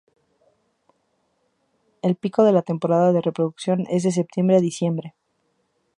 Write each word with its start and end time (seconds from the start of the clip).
El 2.01 2.15
pico 2.15 2.43
de 2.43 2.51
la 2.51 2.63
temporada 2.63 3.13
de 3.13 3.21
reproducción 3.21 3.85
es 3.87 4.01
de 4.01 4.11
septiembre 4.11 4.57
a 4.57 4.61
diciembre. 4.61 5.13